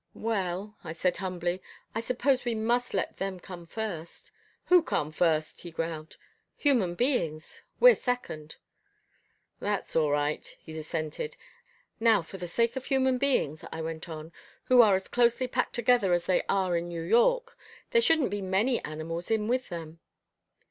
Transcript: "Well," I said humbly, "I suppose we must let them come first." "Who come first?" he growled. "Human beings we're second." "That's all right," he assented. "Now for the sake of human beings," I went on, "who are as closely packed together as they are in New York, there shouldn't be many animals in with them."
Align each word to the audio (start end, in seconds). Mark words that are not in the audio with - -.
"Well," 0.15 0.77
I 0.83 0.93
said 0.93 1.17
humbly, 1.17 1.61
"I 1.93 1.99
suppose 1.99 2.43
we 2.43 2.55
must 2.55 2.95
let 2.95 3.17
them 3.17 3.39
come 3.39 3.67
first." 3.67 4.31
"Who 4.65 4.81
come 4.81 5.11
first?" 5.11 5.61
he 5.61 5.69
growled. 5.69 6.17
"Human 6.57 6.95
beings 6.95 7.61
we're 7.79 7.93
second." 7.93 8.55
"That's 9.59 9.95
all 9.95 10.09
right," 10.09 10.57
he 10.59 10.75
assented. 10.75 11.37
"Now 11.99 12.23
for 12.23 12.37
the 12.39 12.47
sake 12.47 12.75
of 12.75 12.85
human 12.85 13.19
beings," 13.19 13.63
I 13.71 13.83
went 13.83 14.09
on, 14.09 14.31
"who 14.63 14.81
are 14.81 14.95
as 14.95 15.07
closely 15.07 15.47
packed 15.47 15.75
together 15.75 16.13
as 16.13 16.25
they 16.25 16.41
are 16.49 16.75
in 16.75 16.87
New 16.87 17.03
York, 17.03 17.55
there 17.91 18.01
shouldn't 18.01 18.31
be 18.31 18.41
many 18.41 18.83
animals 18.83 19.29
in 19.29 19.47
with 19.47 19.69
them." 19.69 19.99